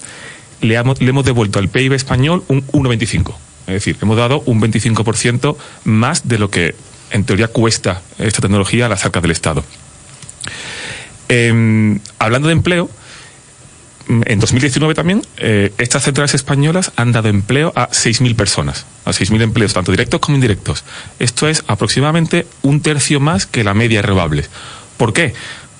[0.61, 3.35] le, hemos devuelto al PIB español un 1,25.
[3.67, 6.75] Es decir, hemos dado un 25% más de lo que
[7.11, 9.63] en teoría cuesta esta tecnología a las arcas del Estado.
[11.29, 12.89] Em, hablando de empleo,
[14.07, 19.41] en 2019 también, eh, estas centrales españolas han dado empleo a 6.000 personas, a 6.000
[19.41, 20.85] empleos, tanto directos como indirectos.
[21.19, 24.49] Esto es aproximadamente un tercio más que la media de renovables.
[24.97, 25.33] ¿Por qué?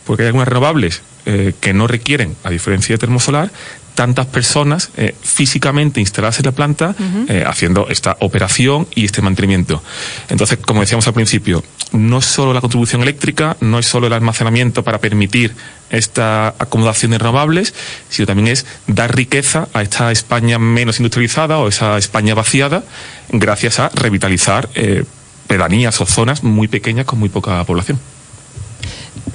[0.05, 3.51] Porque hay algunas renovables eh, que no requieren, a diferencia de termosolar,
[3.97, 6.95] tantas personas eh, físicamente instaladas en la planta
[7.27, 9.81] eh, haciendo esta operación y este mantenimiento.
[10.29, 14.13] Entonces, como decíamos al principio, no es solo la contribución eléctrica, no es solo el
[14.13, 15.55] almacenamiento para permitir
[15.89, 17.73] esta acomodación de renovables,
[18.07, 22.83] sino también es dar riqueza a esta España menos industrializada o esa España vaciada
[23.29, 25.05] gracias a revitalizar eh,
[25.47, 27.99] pedanías o zonas muy pequeñas con muy poca población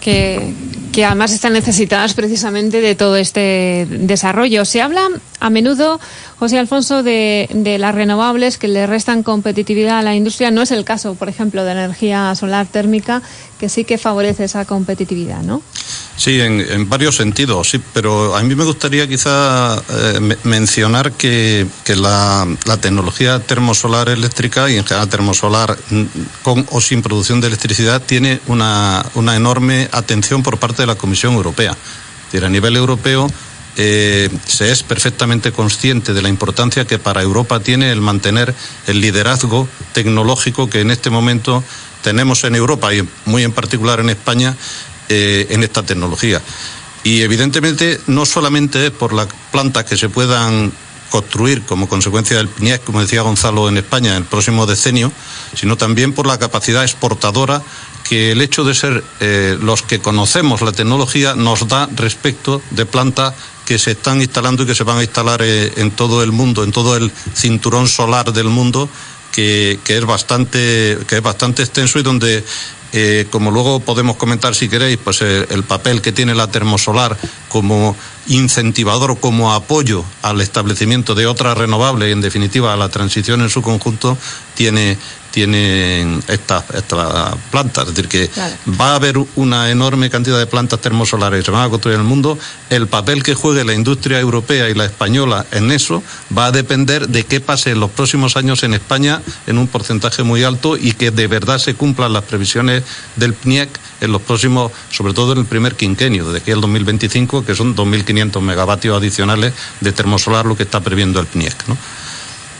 [0.01, 0.55] que,
[0.93, 4.65] que además están necesitadas precisamente de todo este desarrollo.
[4.65, 5.09] Se habla
[5.41, 5.99] a menudo,
[6.39, 10.51] José Alfonso, de, de, las renovables que le restan competitividad a la industria.
[10.51, 13.23] No es el caso, por ejemplo, de energía solar térmica,
[13.59, 15.63] que sí que favorece esa competitividad, ¿no?
[16.17, 22.47] Sí, en, varios sentidos, sí, pero a mí me gustaría quizá eh, mencionar que, la,
[22.81, 26.05] tecnología termosolar eléctrica y en general termosolar mm,
[26.43, 31.35] con o sin producción de electricidad tiene una, enorme atención por parte de la Comisión
[31.35, 31.77] Europea.
[32.33, 33.29] a nivel europeo
[33.77, 38.55] eh, se es perfectamente consciente de la importancia que para Europa tiene el mantener
[38.87, 41.65] el liderazgo tecnológico que en este momento
[42.03, 44.55] tenemos en Europa y muy en particular en España
[45.09, 46.43] eh, en esta tecnología.
[47.05, 50.73] Y evidentemente no solamente es por las plantas que se puedan
[51.11, 55.13] construir como consecuencia del PNIEC, como decía Gonzalo, en España en el próximo decenio,
[55.55, 57.63] sino también por la capacidad exportadora
[58.13, 62.85] que el hecho de ser eh, los que conocemos la tecnología nos da respecto de
[62.85, 63.33] plantas
[63.65, 66.63] que se están instalando y que se van a instalar eh, en todo el mundo,
[66.63, 68.87] en todo el cinturón solar del mundo,
[69.33, 72.45] que, es bastante que es bastante extenso y donde
[72.93, 77.17] eh, como luego podemos comentar si queréis, pues el papel que tiene la termosolar
[77.49, 77.97] como
[78.27, 83.49] incentivador, como apoyo al establecimiento de otras renovables y en definitiva a la transición en
[83.49, 84.19] su conjunto,
[84.55, 84.99] tiene,
[85.33, 87.89] tienen estas esta plantas.
[87.89, 88.31] Es decir, que
[88.81, 92.03] va a haber una enorme cantidad de plantas termosolares que se van a construir en
[92.03, 92.39] el mundo.
[92.71, 96.03] El papel que juegue la industria europea y la española en eso
[96.37, 100.23] va a depender de qué pase en los próximos años en España en un porcentaje
[100.23, 102.85] muy alto y que de verdad se cumplan las previsiones
[103.17, 103.71] del PNIEC
[104.03, 107.75] en los próximos, sobre todo en el primer quinquenio, desde aquí al 2025, que son
[107.75, 111.69] 2.500 megavatios adicionales de termosolar lo que está previendo el PNIEC.
[111.69, 111.77] ¿no?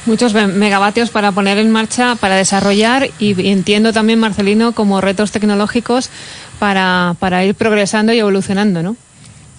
[0.05, 6.11] Muchos megavatios para poner en marcha, para desarrollar y entiendo también, Marcelino, como retos tecnológicos
[6.59, 8.97] para, para ir progresando y evolucionando, ¿no?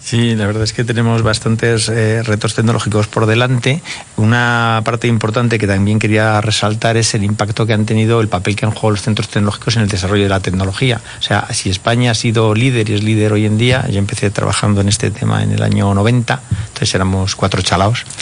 [0.04, 3.80] Sí, la verdad es que tenemos bastantes eh, retos tecnológicos por delante.
[4.18, 8.54] Una parte importante que también quería resaltar es el impacto que han tenido, el papel
[8.54, 11.00] que han jugado los centros tecnológicos en el desarrollo de la tecnología.
[11.18, 14.30] O sea, si España ha sido líder y es líder hoy en día, yo empecé
[14.30, 18.04] trabajando en este tema en el año 90, entonces éramos cuatro chalaos.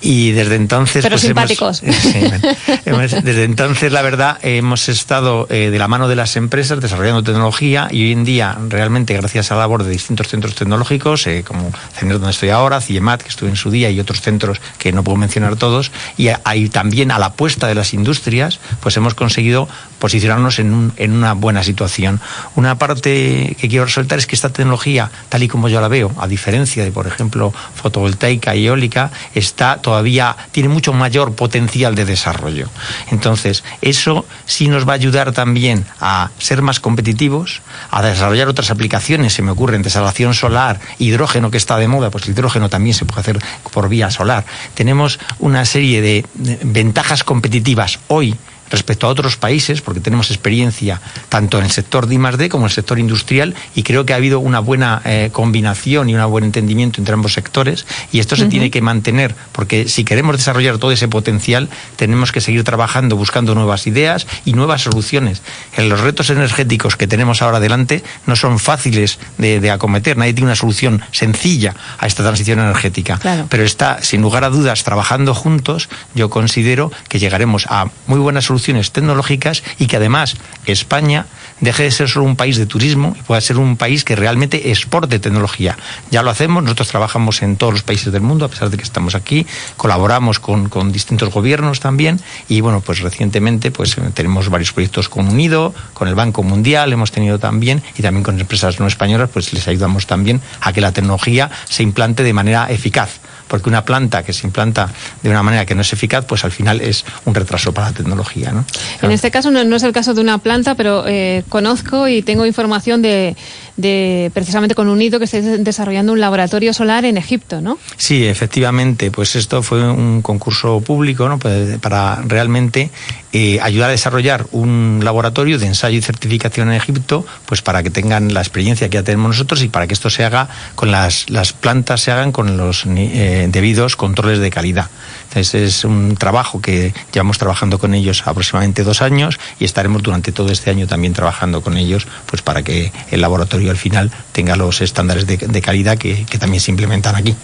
[0.00, 1.02] Y desde entonces...
[1.02, 1.80] Pero pues simpáticos.
[3.24, 7.88] desde entonces, la verdad, hemos estado eh, de la mano de las empresas desarrollando tecnología
[7.90, 11.44] y hoy en día, realmente, gracias a la labor de distintos centros tecnológicos, tecnológicos, eh,
[11.46, 14.92] como CENER donde estoy ahora, CIEMAT, que estuve en su día, y otros centros que
[14.92, 19.14] no puedo mencionar todos, y ahí también a la apuesta de las industrias, pues hemos
[19.14, 19.68] conseguido
[19.98, 22.20] posicionarnos en, en una buena situación.
[22.54, 26.12] Una parte que quiero resaltar es que esta tecnología, tal y como yo la veo,
[26.18, 32.04] a diferencia de, por ejemplo, fotovoltaica y eólica, está todavía, tiene mucho mayor potencial de
[32.04, 32.68] desarrollo.
[33.10, 38.70] Entonces, eso sí nos va a ayudar también a ser más competitivos, a desarrollar otras
[38.70, 42.94] aplicaciones, se me ocurren, desalación solar, hidrógeno que está de moda, pues el hidrógeno también
[42.94, 43.38] se puede hacer
[43.72, 44.44] por vía solar.
[44.74, 46.24] Tenemos una serie de
[46.62, 48.36] ventajas competitivas hoy
[48.70, 52.70] respecto a otros países, porque tenemos experiencia tanto en el sector de I+D como en
[52.70, 56.44] el sector industrial, y creo que ha habido una buena eh, combinación y un buen
[56.44, 60.92] entendimiento entre ambos sectores, y esto se tiene que mantener, porque si queremos desarrollar todo
[60.92, 65.42] ese potencial, tenemos que seguir trabajando, buscando nuevas ideas y nuevas soluciones.
[65.76, 70.46] En los retos energéticos que tenemos ahora adelante no son fáciles de, acometer, nadie tiene
[70.46, 75.88] una solución sencilla a esta transición energética, pero está, sin lugar a dudas, trabajando juntos,
[76.14, 78.55] yo considero que llegaremos a muy buenas soluciones
[78.92, 81.26] tecnológicas y que además España
[81.60, 84.70] deje de ser solo un país de turismo y pueda ser un país que realmente
[84.70, 85.76] exporte tecnología.
[86.10, 88.82] Ya lo hacemos, nosotros trabajamos en todos los países del mundo, a pesar de que
[88.82, 95.08] estamos aquí, colaboramos con, distintos gobiernos también y bueno, pues recientemente pues tenemos varios proyectos
[95.08, 99.30] con UNIDO, con el Banco Mundial hemos tenido también y también con empresas no españolas
[99.32, 103.84] pues les ayudamos también a que la tecnología se implante de manera eficaz porque una
[103.84, 104.88] planta que se implanta
[105.22, 107.94] de una manera que no es eficaz, pues al final es un retraso para la
[107.94, 108.52] tecnología.
[108.52, 108.64] ¿no?
[109.02, 112.46] En este caso no, es el caso de una planta, pero eh, conozco y tengo
[112.46, 113.36] información de,
[113.76, 117.78] de precisamente con UNIDO que estáis desarrollando un laboratorio solar en Egipto, ¿no?
[117.96, 121.38] Sí, efectivamente, pues esto fue un concurso público ¿no?
[121.38, 122.90] Pues, para realmente
[123.32, 127.90] eh, ayudar a desarrollar un laboratorio de ensayo y certificación en Egipto, pues para que
[127.90, 131.28] tengan la experiencia que ya tenemos nosotros y para que esto se haga con las,
[131.28, 134.88] las plantas se hagan con los eh, debidos controles de calidad.
[135.36, 140.32] Entonces es un trabajo que llevamos trabajando con ellos aproximadamente dos años y estaremos durante
[140.32, 144.56] todo este año también trabajando con ellos, pues para que el laboratorio al final tenga
[144.56, 147.34] los estándares de, calidad que, también se implementan aquí.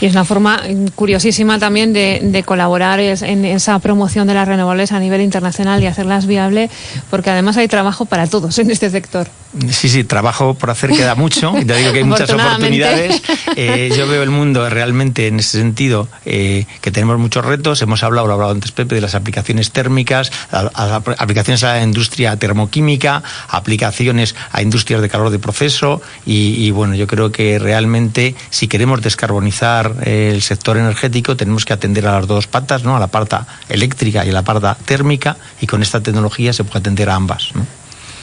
[0.00, 0.62] Y es una forma
[0.94, 6.26] curiosísima también de, colaborar en esa promoción de las renovables a nivel internacional y hacerlas
[6.26, 6.70] viables,
[7.10, 9.28] porque además hay trabajo para todos en este sector.
[9.70, 13.20] Sí, sí, trabajo por hacer queda mucho, y te digo que hay muchas oportunidades.
[13.56, 17.82] Eh, yo veo el mundo realmente en ese sentido eh, que tenemos retos.
[17.82, 24.34] Hemos hablado, lo antes Pepe, de las aplicaciones térmicas, aplicaciones a la industria termoquímica, aplicaciones
[24.52, 29.94] a industrias de calor de proceso y, bueno, yo creo que realmente si queremos descarbonizar
[30.04, 32.96] el sector energético tenemos que atender a las dos patas, ¿no?
[32.96, 33.36] A la parte
[33.68, 37.50] eléctrica y a la parte térmica y con esta tecnología se puede atender a ambas.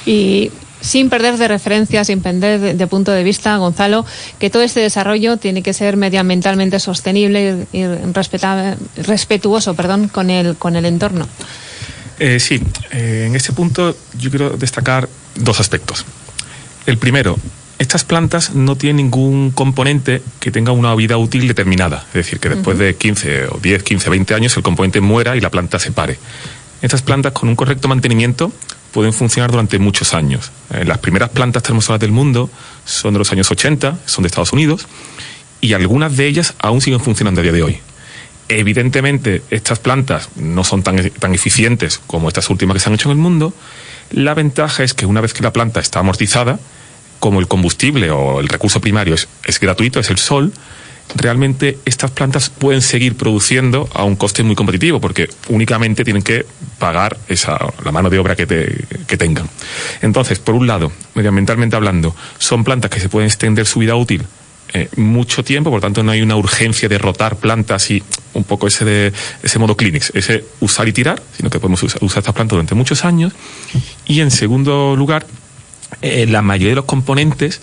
[0.06, 0.52] Y
[0.88, 4.06] sin perder de referencia, sin perder de, punto de vista, Gonzalo,
[4.40, 7.84] que todo este desarrollo tiene que ser medioambientalmente sostenible y,
[9.04, 11.28] respetuoso perdón, con, el, con el entorno.
[12.20, 16.06] Eh, sí, eh, en este punto yo quiero destacar dos aspectos.
[16.86, 17.38] El primero,
[17.80, 22.50] estas plantas no tienen ningún componente que tenga una vida útil determinada, es decir, que
[22.50, 25.92] después de 15 o 10, 15, 20 años el componente muera y la planta se
[25.92, 26.18] pare.
[26.82, 28.52] Estas plantas con un correcto mantenimiento
[28.92, 30.52] pueden funcionar durante muchos años.
[30.74, 32.50] Eh, las primeras plantas termosolares del mundo
[32.86, 34.88] son de los años 80, son de Estados Unidos,
[35.62, 37.80] y algunas de ellas aún siguen funcionando a día de hoy.
[38.50, 43.10] Evidentemente, estas plantas no son tan, tan eficientes como estas últimas que se han hecho
[43.10, 43.54] en el mundo.
[44.12, 46.60] La ventaja es que una vez que la planta está amortizada,
[47.20, 50.54] como el combustible o el recurso primario es, es gratuito, es el sol,
[51.16, 56.46] realmente estas plantas pueden seguir produciendo a un coste muy competitivo porque únicamente tienen que
[56.80, 58.46] pagar esa, la mano de obra que,
[59.08, 59.50] que tengan.
[60.02, 64.26] Entonces, por un lado, medioambientalmente hablando, son plantas que se pueden extender su vida útil
[64.74, 68.68] eh, mucho tiempo, por tanto no hay una urgencia de rotar plantas y un poco
[68.68, 72.50] ese de ese modo Clinics, ese usar y tirar, sino que podemos usar, estas plantas
[72.50, 73.32] durante muchos años.
[74.06, 75.26] Y en segundo lugar,
[76.02, 77.62] eh, la mayoría de los componentes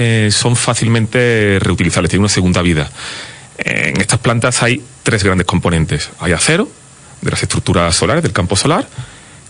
[0.00, 2.88] eh, son fácilmente reutilizables, tienen una segunda vida.
[3.58, 6.10] En estas plantas hay tres grandes componentes.
[6.20, 6.70] Hay acero,
[7.20, 8.86] de las estructuras solares, del campo solar,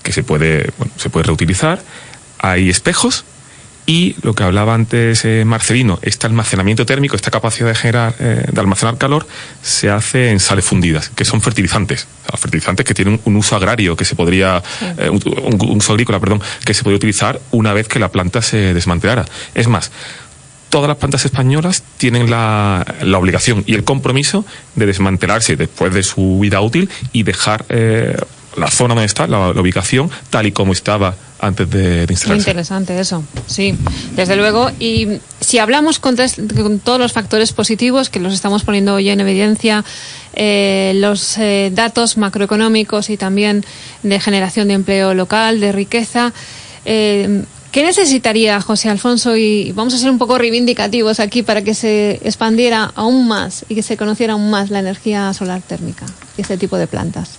[0.02, 1.82] que se puede, se puede reutilizar.
[2.38, 3.26] Hay espejos
[3.84, 8.46] y lo que hablaba antes eh, Marcelino, este almacenamiento térmico, esta capacidad de generar, eh,
[8.50, 9.26] de almacenar calor,
[9.62, 12.06] se hace en sales fundidas, que son fertilizantes.
[12.38, 14.62] fertilizantes que tienen un uso agrario que se podría,
[15.10, 19.26] un, uso agrícola, perdón, que se podría utilizar una vez que la planta se desmantelara.
[19.54, 19.90] Es más,
[20.68, 22.84] todas las plantas españolas tienen la,
[23.16, 28.16] obligación y el compromiso de desmantelarse después de su vida útil y dejar eh,
[28.56, 32.28] la zona donde está, la, ubicación, tal y como estaba antes de instalarse.
[32.28, 33.74] Muy interesante eso, sí,
[34.16, 34.70] desde luego.
[34.78, 39.84] Y si hablamos con, todos los factores positivos que los estamos poniendo hoy en evidencia,
[40.34, 43.64] eh, los eh, datos macroeconómicos y también
[44.02, 46.32] de generación de empleo local, de riqueza,
[46.84, 49.36] eh, ¿Qué necesitaría José Alfonso?
[49.36, 53.74] Y vamos a ser un poco reivindicativos aquí para que se expandiera aún más y
[53.74, 57.32] que se conociera aún más la energía solar térmica y este tipo de plantas.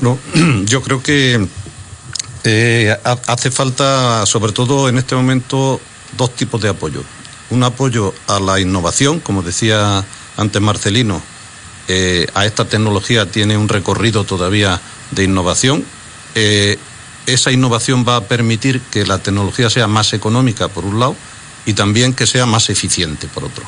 [0.00, 0.18] No,
[0.64, 1.46] yo creo que
[2.42, 5.80] eh, hace falta, sobre todo en este momento,
[6.16, 7.04] dos tipos de apoyo.
[7.50, 10.04] Un apoyo a la innovación, como decía
[10.36, 11.22] antes Marcelino,
[11.88, 14.80] eh, a esta tecnología tiene un recorrido todavía
[15.12, 15.84] de innovación.
[16.34, 16.78] Eh,
[17.26, 21.16] esa innovación va a permitir que la tecnología sea más económica, por un lado,
[21.66, 23.64] y también que sea más eficiente, por otro.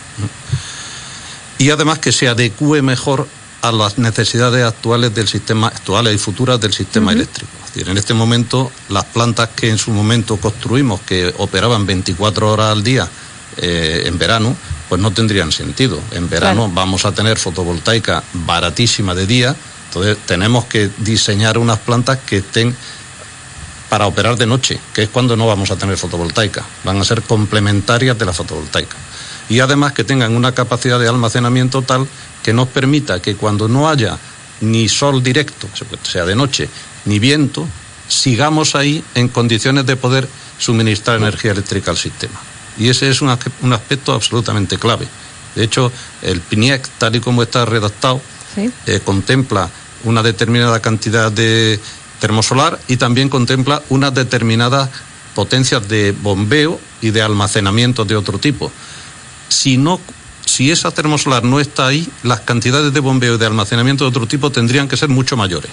[1.59, 3.29] Y además que se adecue mejor
[3.63, 7.51] a las necesidades actuales del sistema, actuales y futuras del sistema eléctrico.
[7.65, 12.51] Es decir, en este momento, las plantas que en su momento construimos, que operaban 24
[12.51, 13.09] horas al día
[13.59, 14.57] eh, en verano,
[14.89, 16.01] pues no tendrían sentido.
[16.11, 22.19] En verano vamos a tener fotovoltaica baratísima de día, entonces tenemos que diseñar unas plantas
[22.27, 22.77] que estén
[23.93, 26.65] para operar de noche, que es cuando no vamos a tener fotovoltaica.
[26.83, 28.97] Van a ser complementarias de la fotovoltaica.
[29.51, 32.09] Y además que tengan una capacidad de almacenamiento tal
[32.43, 34.19] que nos permita que cuando no haya
[34.63, 35.69] ni sol directo,
[36.11, 36.71] sea de noche,
[37.05, 37.69] ni viento,
[38.09, 40.27] sigamos ahí en condiciones de poder
[40.59, 42.41] suministrar energía eléctrica al sistema.
[42.79, 45.07] Y ese es un, aspecto absolutamente clave.
[45.55, 48.23] De hecho, el PNIEC, tal y como está redactado,
[48.57, 49.69] eh, contempla
[50.05, 51.79] una determinada cantidad de
[52.23, 54.89] termosolar y también contempla unas determinadas
[55.35, 58.71] potencias de bombeo y de almacenamiento de otro tipo.
[59.49, 60.01] Si no
[60.47, 64.29] si esa termosolar no está ahí, las cantidades de bombeo y de almacenamiento de otro
[64.29, 65.71] tipo tendrían que ser mucho mayores.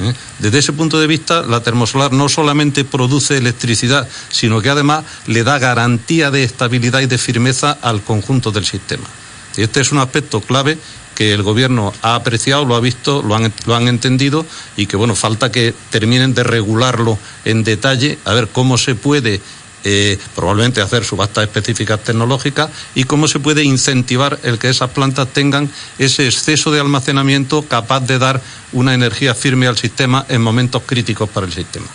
[0.00, 0.14] ¿eh?
[0.38, 5.42] Desde ese punto de vista, la termosolar no solamente produce electricidad, sino que además le
[5.42, 9.08] da garantía de estabilidad y de firmeza al conjunto del sistema.
[9.56, 10.78] Este es un aspecto clave
[11.14, 14.46] que el gobierno ha apreciado, lo ha visto, lo han, lo han entendido
[14.76, 19.40] y que bueno, falta que terminen de regularlo en detalle, a ver cómo se puede
[19.82, 25.28] eh, probablemente hacer subastas específicas tecnológicas y cómo se puede incentivar el que esas plantas
[25.28, 28.42] tengan ese exceso de almacenamiento capaz de dar
[28.72, 31.86] una energía firme al sistema en momentos críticos para el sistema.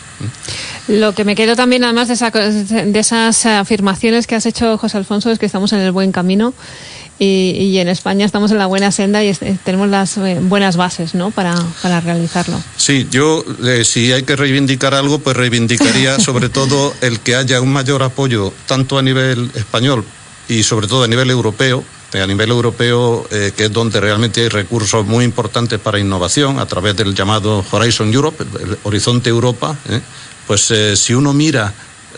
[0.87, 5.29] Lo que me quedo también, además de, de esas afirmaciones que has hecho, José Alfonso,
[5.29, 6.55] es que estamos en el buen camino
[7.17, 11.31] y, en España estamos en la buena senda y tenemos las eh, buenas bases ¿no?
[11.31, 12.61] para, para realizarlo.
[12.77, 17.61] Sí, yo eh, si hay que reivindicar algo, pues reivindicaría sobre todo el que haya
[17.61, 20.03] un mayor apoyo tanto a nivel español
[20.49, 24.47] y sobre todo a nivel europeo eh, a nivel europeo, que es donde realmente hay
[24.47, 29.75] recursos muy importantes para innovación, a través del llamado Horizon Europe, el Horizonte Europa,
[30.47, 31.73] pues si uno mira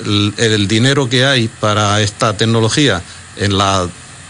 [0.05, 3.01] el, dinero que hay para esta tecnología
[3.37, 3.87] en la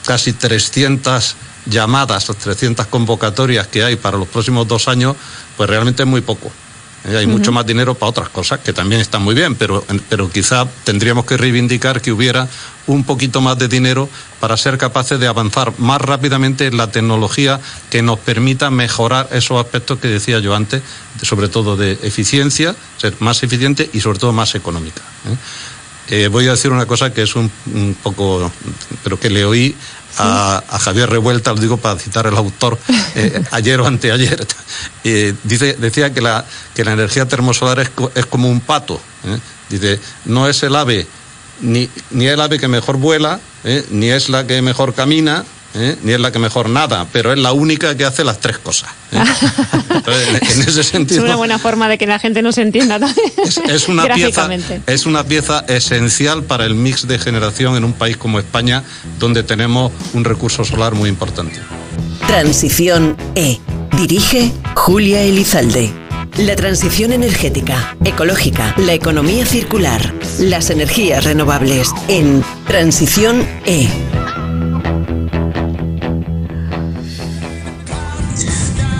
[0.07, 1.35] casi 300
[1.65, 5.17] llamadas, 300 convocatorias que hay para los próximos dos años,
[5.57, 6.49] pues realmente es muy poco.
[7.05, 10.29] Eh, hay mucho más dinero para otras cosas que también están muy bien, pero, pero
[10.29, 12.47] quizá tendríamos que reivindicar que hubiera
[12.87, 17.59] un poquito más de dinero para ser capaces de avanzar más rápidamente en la tecnología
[17.89, 20.81] que nos permita mejorar esos aspectos que decía yo antes,
[21.21, 25.01] sobre todo de eficiencia, ser más eficiente y sobre todo más económica.
[25.29, 25.35] ¿eh?
[26.09, 27.51] Eh, voy a decir una cosa que es un,
[28.01, 28.49] poco,
[29.03, 29.75] pero que le oí
[30.17, 32.77] a, Javier Revuelta, lo digo para citar el autor,
[33.15, 34.47] eh, ayer o anteayer.
[35.43, 39.01] dice, decía que la, que la energía termosolar es, es como un pato.
[39.25, 39.39] ¿eh?
[39.69, 41.07] Dice, no es el ave,
[41.61, 43.39] ni, ni el ave que mejor vuela,
[43.89, 45.43] ni es la que mejor camina,
[45.77, 45.97] ¿eh?
[46.03, 48.89] ni es la que mejor nada, pero es la única que hace las tres cosas.
[49.11, 49.17] ¿eh?
[50.41, 51.21] en ese sentido.
[51.27, 53.31] Es una buena forma de que la gente nos entienda también.
[53.67, 54.49] Es, una pieza,
[54.85, 58.83] es una pieza esencial para el mix de generación en un país como España,
[59.19, 61.59] donde tenemos un recurso solar muy importante.
[62.27, 63.59] Transición E.
[63.97, 65.91] Dirige Julia Elizalde.
[66.37, 73.89] La transición energética, ecológica, la economía circular, las energías renovables en Transición E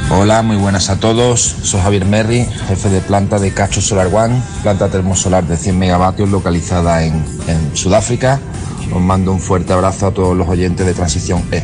[0.09, 1.41] Hola, muy buenas a todos.
[1.63, 6.29] Soy Javier Merri, jefe de planta de Cacho Solar One, planta termosolar de 100 megavatios
[6.29, 7.25] localizada en,
[7.73, 8.39] Sudáfrica.
[8.93, 11.63] Os mando un fuerte abrazo a todos los oyentes de Transición E.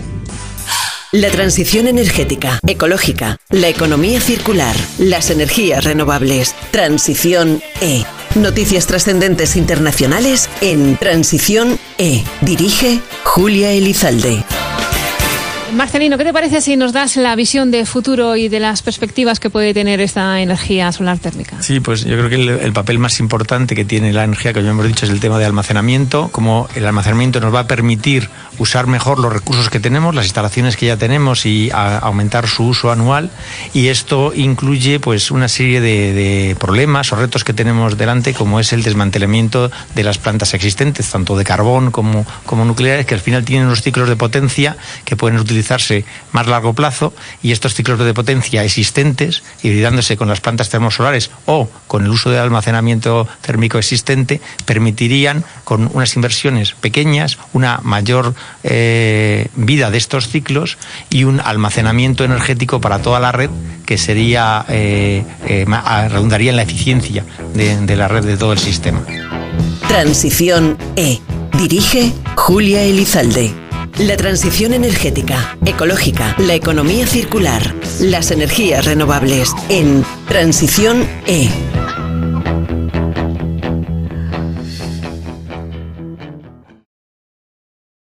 [1.14, 6.54] La transición energética, ecológica, la economía circular, las energías renovables.
[6.72, 8.04] Transición E.
[8.36, 12.24] Noticias trascendentes internacionales en Transición E.
[12.42, 14.44] Dirige Julia Elizalde.
[15.76, 19.40] Marcelino, ¿qué te parece si nos das la visión de futuro y de las perspectivas
[19.40, 21.62] que puede tener esta energía solar térmica?
[21.62, 24.64] Sí, pues yo creo que el, el papel más importante que tiene la energía, que
[24.64, 26.30] ya hemos dicho, es el tema de almacenamiento.
[26.32, 30.78] Como el almacenamiento nos va a permitir usar mejor los recursos que tenemos, las instalaciones
[30.78, 33.32] que ya tenemos y aumentar su uso anual.
[33.74, 38.60] Y esto incluye pues una serie de, de problemas o retos que tenemos delante, como
[38.60, 43.22] es el desmantelamiento de las plantas existentes, tanto de carbón como, como nucleares, que al
[43.22, 46.04] final tienen unos ciclos de potencia que pueden utilizarse
[46.34, 51.70] más largo plazo y estos ciclos de potencia existentes, hibridándose con las plantas termosolares o
[51.88, 59.48] con el uso del almacenamiento térmico existente, permitirían, con unas inversiones pequeñas, una mayor eh,
[59.56, 60.78] vida de estos ciclos
[61.10, 63.50] y un almacenamiento energético para toda la red
[63.86, 68.52] que sería eh, eh, ah, redundaría en la eficiencia de, de la red de todo
[68.52, 69.02] el sistema.
[69.88, 71.20] Transición E.
[71.58, 73.63] Dirige Julia Elizalde.
[74.00, 81.48] La transición energética, ecológica, la economía circular, las energías renovables en Transición E